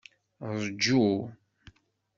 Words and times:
Ṛju. 0.55 1.03